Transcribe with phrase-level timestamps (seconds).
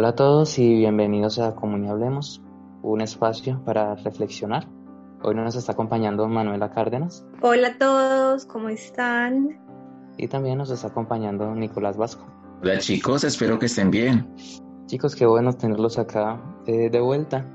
[0.00, 2.40] Hola a todos y bienvenidos a Comunidad Hablemos,
[2.80, 4.66] un espacio para reflexionar.
[5.22, 7.22] Hoy nos está acompañando Manuela Cárdenas.
[7.42, 9.60] Hola a todos, ¿cómo están?
[10.16, 12.24] Y también nos está acompañando Nicolás Vasco.
[12.62, 14.26] Hola chicos, espero que estén bien.
[14.86, 17.46] Chicos, qué bueno tenerlos acá eh, de vuelta.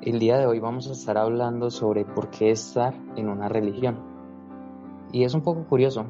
[0.00, 3.98] El día de hoy vamos a estar hablando sobre por qué estar en una religión.
[5.12, 6.06] Y es un poco curioso,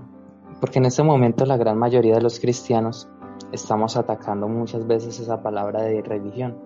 [0.61, 3.09] porque en este momento la gran mayoría de los cristianos
[3.57, 6.57] estamos atacando muchas veces esa palabra de religión.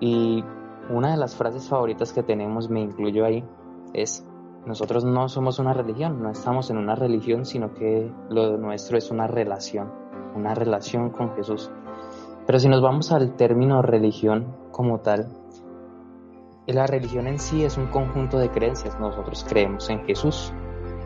[0.00, 0.42] Y
[0.88, 3.44] una de las frases favoritas que tenemos, me incluyo ahí,
[3.92, 4.26] es,
[4.64, 9.10] nosotros no somos una religión, no estamos en una religión, sino que lo nuestro es
[9.10, 9.92] una relación,
[10.34, 11.70] una relación con Jesús.
[12.46, 15.28] Pero si nos vamos al término religión como tal,
[16.66, 18.98] la religión en sí es un conjunto de creencias.
[18.98, 20.52] Nosotros creemos en Jesús,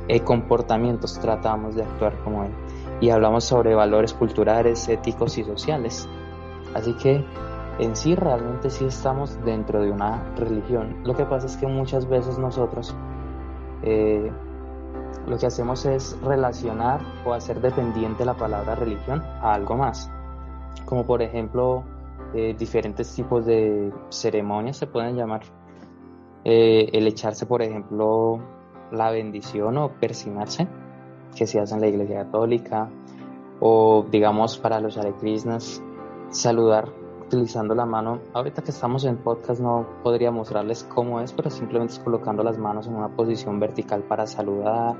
[0.08, 2.52] eh, comportamientos, tratamos de actuar como Él
[3.00, 6.08] y hablamos sobre valores culturales, éticos y sociales.
[6.74, 7.24] Así que
[7.78, 11.02] en sí realmente sí estamos dentro de una religión.
[11.04, 12.94] Lo que pasa es que muchas veces nosotros
[13.82, 14.30] eh,
[15.26, 20.10] lo que hacemos es relacionar o hacer dependiente la palabra religión a algo más.
[20.84, 21.84] Como por ejemplo
[22.34, 25.42] eh, diferentes tipos de ceremonias se pueden llamar.
[26.44, 28.40] Eh, el echarse por ejemplo
[28.92, 30.68] la bendición o persignarse
[31.34, 32.88] que se hace en la Iglesia Católica,
[33.60, 35.82] o digamos para los alecrisnas,
[36.30, 36.88] saludar
[37.26, 38.20] utilizando la mano.
[38.32, 42.58] Ahorita que estamos en podcast no podría mostrarles cómo es, pero simplemente es colocando las
[42.58, 44.96] manos en una posición vertical para saludar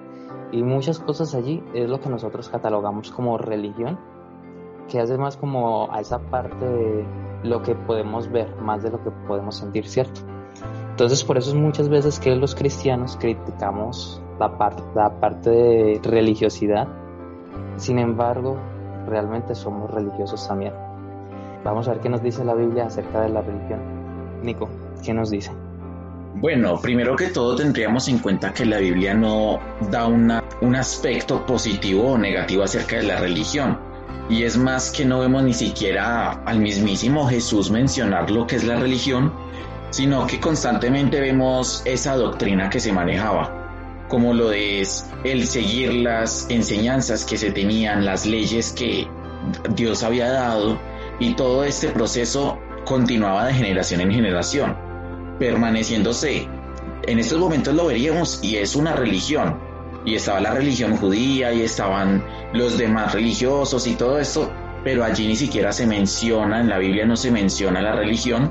[0.52, 3.98] y muchas cosas allí es lo que nosotros catalogamos como religión,
[4.88, 7.06] que hace más como a esa parte de
[7.42, 10.20] lo que podemos ver, más de lo que podemos sentir, ¿cierto?
[10.90, 16.00] Entonces por eso es muchas veces que los cristianos criticamos la, parte, la parte de
[16.02, 16.88] religiosidad,
[17.76, 18.56] sin embargo
[19.06, 20.72] realmente somos religiosos también.
[21.62, 23.80] Vamos a ver qué nos dice la Biblia acerca de la religión.
[24.42, 24.68] Nico,
[25.04, 25.52] ¿qué nos dice?
[26.36, 29.58] Bueno, primero que todo tendríamos en cuenta que la Biblia no
[29.90, 33.78] da una, un aspecto positivo o negativo acerca de la religión.
[34.30, 38.64] Y es más que no vemos ni siquiera al mismísimo Jesús mencionar lo que es
[38.64, 39.32] la religión,
[39.90, 43.59] sino que constantemente vemos esa doctrina que se manejaba,
[44.10, 49.08] como lo es el seguir las enseñanzas que se tenían, las leyes que
[49.74, 50.78] Dios había dado,
[51.20, 54.76] y todo este proceso continuaba de generación en generación,
[55.38, 56.48] permaneciéndose.
[57.06, 59.58] En estos momentos lo veríamos y es una religión.
[60.04, 64.50] Y estaba la religión judía y estaban los demás religiosos y todo esto,
[64.82, 68.50] pero allí ni siquiera se menciona, en la Biblia no se menciona la religión,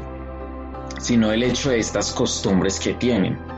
[1.00, 3.49] sino el hecho de estas costumbres que tienen.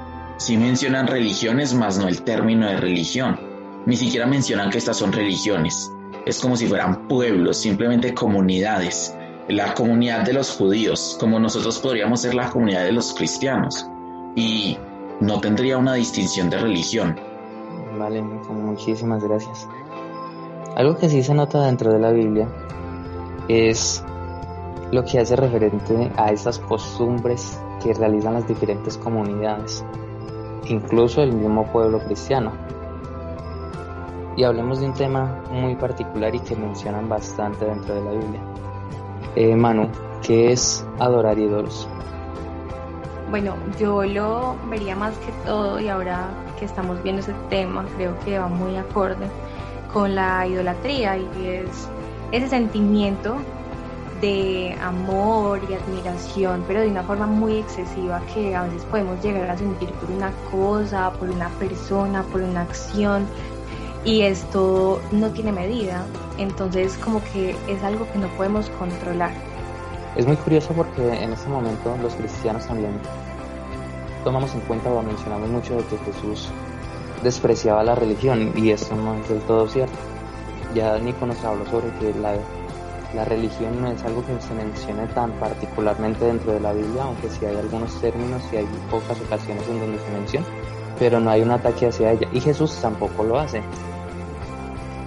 [0.42, 3.40] Sí mencionan religiones, más no el término de religión.
[3.86, 5.94] Ni siquiera mencionan que estas son religiones.
[6.26, 9.16] Es como si fueran pueblos, simplemente comunidades.
[9.50, 13.86] La comunidad de los judíos, como nosotros podríamos ser la comunidad de los cristianos.
[14.36, 14.80] Y
[15.20, 17.20] no tendría una distinción de religión.
[18.00, 19.70] Vale, muchísimas gracias.
[20.76, 22.48] Algo que sí se nota dentro de la Biblia
[23.48, 24.04] es
[24.92, 29.86] lo que hace referente a esas costumbres que realizan las diferentes comunidades,
[30.66, 32.52] incluso el mismo pueblo cristiano.
[34.38, 38.42] Y hablemos de un tema muy particular y que mencionan bastante dentro de la Biblia.
[39.36, 39.90] Eh, Manu,
[40.22, 41.88] ¿qué es adorar ídolos?
[43.30, 46.30] Bueno, yo lo vería más que todo y ahora
[46.60, 49.28] que estamos viendo ese tema, creo que va muy acorde
[49.94, 51.88] con la idolatría y es
[52.32, 53.38] ese sentimiento
[54.22, 59.50] de amor y admiración, pero de una forma muy excesiva que a veces podemos llegar
[59.50, 63.26] a sentir por una cosa, por una persona, por una acción,
[64.06, 66.06] y esto no tiene medida,
[66.38, 69.32] entonces como que es algo que no podemos controlar.
[70.16, 72.94] Es muy curioso porque en este momento los cristianos también
[74.24, 76.50] tomamos en cuenta o mencionamos mucho de que Jesús
[77.24, 79.96] despreciaba la religión y eso no es del todo cierto.
[80.74, 82.34] Ya Nico nos habló sobre que la
[83.16, 87.30] la religión no es algo que se mencione tan particularmente dentro de la Biblia, aunque
[87.30, 90.46] sí hay algunos términos y hay pocas ocasiones en donde se menciona,
[90.98, 92.28] pero no hay un ataque hacia ella.
[92.32, 93.62] Y Jesús tampoco lo hace.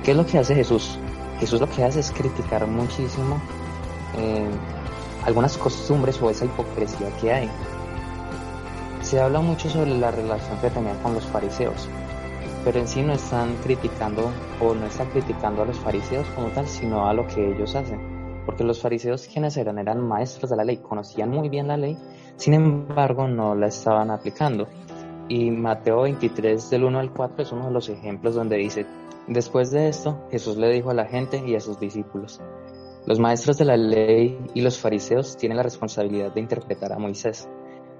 [0.04, 0.98] ¿Qué es lo que hace Jesús?
[1.40, 3.40] Jesús lo que hace es criticar muchísimo
[4.18, 4.50] eh,
[5.24, 7.50] algunas costumbres o esa hipocresía que hay.
[9.00, 11.88] Se habla mucho sobre la relación que tenía con los fariseos,
[12.64, 16.66] pero en sí no están criticando o no están criticando a los fariseos como tal,
[16.66, 18.00] sino a lo que ellos hacen.
[18.46, 19.78] Porque los fariseos, quienes eran?
[19.78, 21.96] Eran maestros de la ley, conocían muy bien la ley,
[22.37, 24.66] sin embargo no la estaban aplicando.
[25.28, 28.87] Y Mateo 23 del 1 al 4 es uno de los ejemplos donde dice,
[29.26, 32.40] después de esto Jesús le dijo a la gente y a sus discípulos,
[33.06, 37.49] los maestros de la ley y los fariseos tienen la responsabilidad de interpretar a Moisés,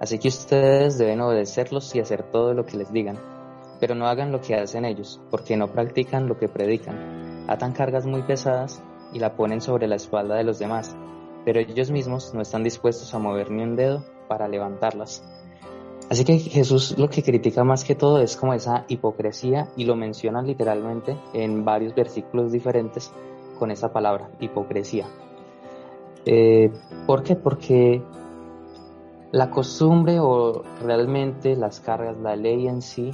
[0.01, 3.17] así que ustedes deben obedecerlos y hacer todo lo que les digan,
[3.81, 8.07] pero no hagan lo que hacen ellos, porque no practican lo que predican, atan cargas
[8.07, 8.83] muy pesadas
[9.13, 10.97] y la ponen sobre la espalda de los demás,
[11.45, 15.23] pero ellos mismos no están dispuestos a mover ni un dedo para levantarlas.
[16.11, 19.97] Así que Jesús lo que critica más que todo es como esa hipocresía y lo
[19.97, 23.11] menciona literalmente en varios versículos diferentes
[23.59, 25.07] con esa palabra, hipocresía.
[26.27, 26.71] Eh,
[27.07, 27.37] ¿Por qué?
[27.37, 28.03] Porque
[29.33, 33.11] la costumbre o realmente las cargas, la ley en sí,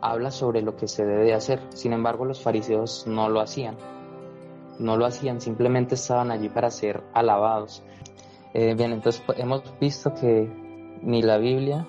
[0.00, 1.60] habla sobre lo que se debe hacer.
[1.70, 3.76] Sin embargo, los fariseos no lo hacían.
[4.78, 7.82] No lo hacían, simplemente estaban allí para ser alabados.
[8.54, 10.48] Eh, bien, entonces pues, hemos visto que
[11.02, 11.86] ni la Biblia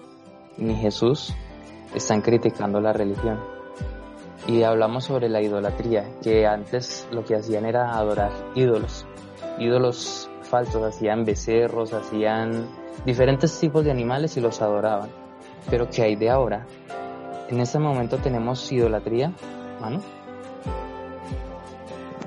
[0.58, 1.34] ni Jesús
[1.96, 3.40] están criticando la religión.
[4.48, 9.06] Y hablamos sobre la idolatría, que antes lo que hacían era adorar ídolos,
[9.60, 12.68] ídolos falsos, hacían becerros, hacían
[13.06, 15.10] diferentes tipos de animales y los adoraban.
[15.70, 16.66] Pero ¿qué hay de ahora?
[17.52, 19.34] En este momento tenemos idolatría,
[19.82, 20.00] ¿mano?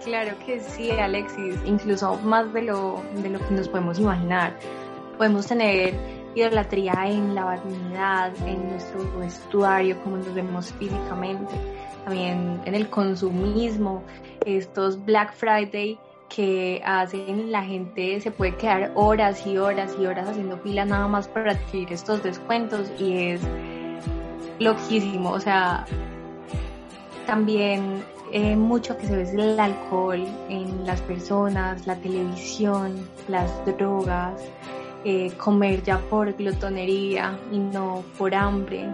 [0.04, 4.54] Claro que sí, Alexis, incluso más de lo, de lo que nos podemos imaginar.
[5.16, 5.94] Podemos tener
[6.34, 11.54] idolatría en la vanidad, en nuestro vestuario, como nos vemos físicamente,
[12.04, 14.02] también en el consumismo,
[14.44, 15.98] estos Black Friday
[16.28, 21.06] que hacen la gente se puede quedar horas y horas y horas haciendo fila nada
[21.06, 23.40] más para adquirir estos descuentos y es
[24.58, 25.86] loquísimo, o sea,
[27.26, 34.40] también eh, mucho que se ve el alcohol en las personas, la televisión, las drogas,
[35.04, 38.88] eh, comer ya por glotonería y no por hambre.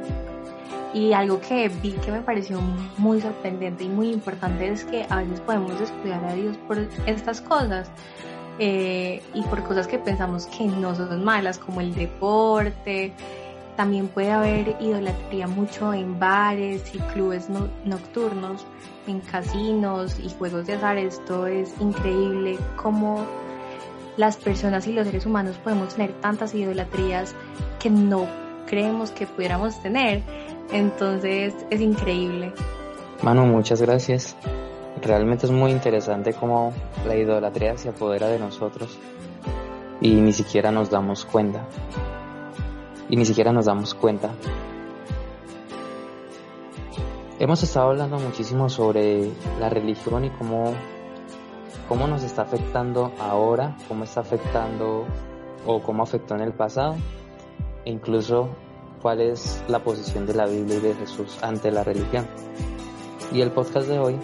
[0.92, 2.60] Y algo que vi que me pareció
[2.98, 7.40] muy sorprendente y muy importante es que a veces podemos descuidar a Dios por estas
[7.40, 7.90] cosas
[8.58, 13.12] eh, y por cosas que pensamos que no son malas, como el deporte.
[13.80, 17.48] También puede haber idolatría mucho en bares y clubes
[17.86, 18.66] nocturnos,
[19.06, 20.98] en casinos y juegos de azar.
[20.98, 23.24] Esto es increíble como
[24.18, 27.34] las personas y los seres humanos podemos tener tantas idolatrías
[27.78, 28.26] que no
[28.66, 30.20] creemos que pudiéramos tener.
[30.70, 32.52] Entonces es increíble.
[33.22, 34.36] Manu, muchas gracias.
[35.00, 36.74] Realmente es muy interesante cómo
[37.06, 38.98] la idolatría se apodera de nosotros
[40.02, 41.66] y ni siquiera nos damos cuenta.
[43.10, 44.30] Y ni siquiera nos damos cuenta.
[47.38, 50.74] Hemos estado hablando muchísimo sobre la religión y cómo
[51.90, 55.06] cómo nos está afectando ahora, cómo está afectando
[55.66, 56.94] o cómo afectó en el pasado,
[57.84, 58.48] e incluso
[59.02, 62.28] cuál es la posición de la Biblia y de Jesús ante la religión.
[63.32, 64.16] Y el podcast de hoy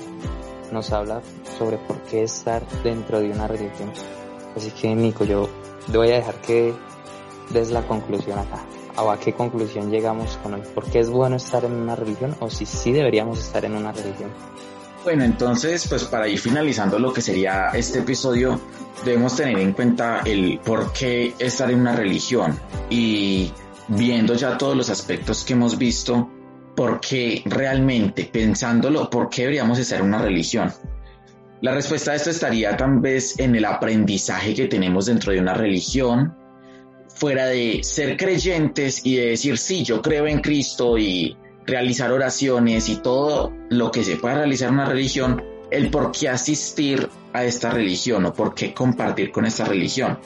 [0.70, 1.22] nos habla
[1.58, 3.90] sobre por qué estar dentro de una religión.
[4.54, 5.48] Así que Nico, yo
[5.90, 6.72] te voy a dejar que
[7.50, 8.64] des la conclusión acá.
[8.98, 10.62] ¿O a qué conclusión llegamos con hoy?
[10.74, 13.92] ¿Por qué es bueno estar en una religión o si sí deberíamos estar en una
[13.92, 14.30] religión?
[15.04, 18.60] Bueno, entonces, pues para ir finalizando lo que sería este episodio,
[19.04, 22.58] debemos tener en cuenta el por qué estar en una religión
[22.90, 23.52] y
[23.88, 26.28] viendo ya todos los aspectos que hemos visto,
[26.74, 30.72] por qué realmente, pensándolo, por qué deberíamos estar en una religión.
[31.60, 35.54] La respuesta a esto estaría tal vez en el aprendizaje que tenemos dentro de una
[35.54, 36.34] religión,
[37.16, 42.88] fuera de ser creyentes y de decir, sí, yo creo en Cristo y realizar oraciones
[42.88, 47.44] y todo lo que se pueda realizar en una religión, el por qué asistir a
[47.44, 50.18] esta religión o por qué compartir con esta religión.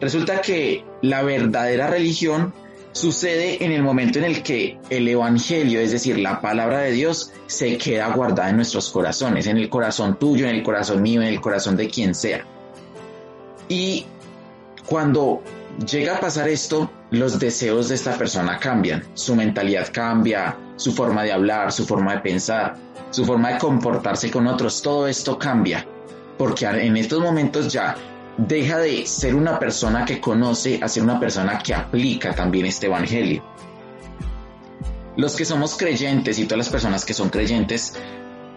[0.00, 2.54] Resulta que la verdadera religión
[2.92, 7.32] sucede en el momento en el que el Evangelio, es decir, la palabra de Dios,
[7.46, 11.28] se queda guardada en nuestros corazones, en el corazón tuyo, en el corazón mío, en
[11.28, 12.46] el corazón de quien sea.
[13.68, 14.06] Y
[14.86, 15.42] cuando
[15.78, 21.22] llega a pasar esto, los deseos de esta persona cambian, su mentalidad cambia, su forma
[21.22, 22.76] de hablar, su forma de pensar,
[23.10, 25.86] su forma de comportarse con otros, todo esto cambia,
[26.38, 27.96] porque en estos momentos ya
[28.36, 32.86] deja de ser una persona que conoce a ser una persona que aplica también este
[32.86, 33.44] evangelio.
[35.16, 37.94] Los que somos creyentes y todas las personas que son creyentes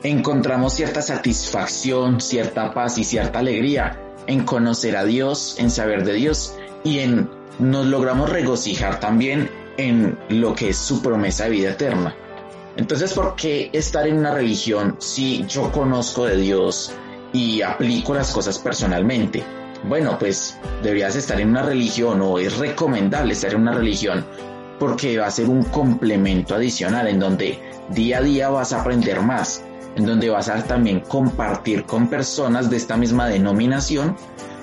[0.02, 6.14] encontramos cierta satisfacción, cierta paz y cierta alegría en conocer a Dios, en saber de
[6.14, 6.56] Dios
[6.88, 7.30] y en
[7.60, 12.16] nos logramos regocijar también en lo que es su promesa de vida eterna.
[12.78, 16.94] Entonces, ¿por qué estar en una religión si yo conozco de Dios
[17.34, 19.44] y aplico las cosas personalmente?
[19.84, 24.26] Bueno, pues deberías estar en una religión o es recomendable estar en una religión
[24.80, 29.22] porque va a ser un complemento adicional en donde día a día vas a aprender
[29.22, 29.64] más,
[29.96, 34.16] en donde vas a también compartir con personas de esta misma denominación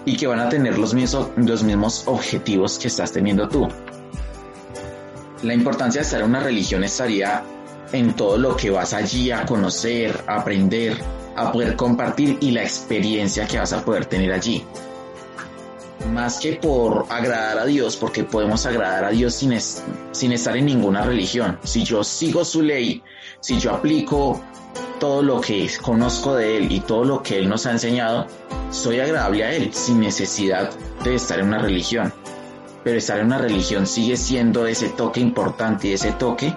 [0.05, 3.69] y que van a tener los mismos, los mismos objetivos que estás teniendo tú.
[5.43, 7.43] La importancia de estar en una religión estaría
[7.93, 10.99] en todo lo que vas allí a conocer, a aprender,
[11.37, 14.65] a poder compartir y la experiencia que vas a poder tener allí.
[16.13, 19.59] Más que por agradar a Dios, porque podemos agradar a Dios sin,
[20.13, 21.59] sin estar en ninguna religión.
[21.63, 23.03] Si yo sigo su ley,
[23.41, 24.41] si yo aplico
[24.99, 28.27] todo lo que conozco de Él y todo lo que Él nos ha enseñado,
[28.71, 30.71] soy agradable a Él sin necesidad
[31.03, 32.13] de estar en una religión.
[32.83, 36.55] Pero estar en una religión sigue siendo ese toque importante y ese toque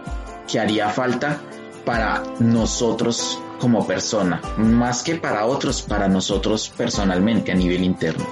[0.48, 1.40] que haría falta
[1.86, 8.26] para nosotros como persona, más que para otros, para nosotros personalmente a nivel interno.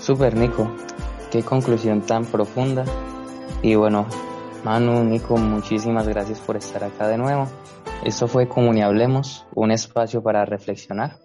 [0.00, 0.70] Super Nico,
[1.30, 2.84] qué conclusión tan profunda.
[3.62, 4.06] Y bueno,
[4.64, 7.48] Manu, Nico, muchísimas gracias por estar acá de nuevo.
[8.04, 11.18] Esto fue Comuniablemos, un espacio para reflexionar.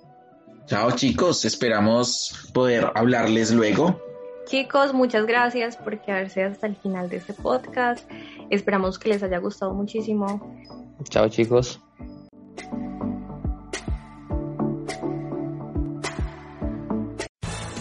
[0.65, 4.01] Chao chicos, esperamos poder hablarles luego.
[4.45, 8.09] Chicos, muchas gracias por quedarse hasta el final de este podcast.
[8.49, 10.55] Esperamos que les haya gustado muchísimo.
[11.09, 11.81] Chao chicos.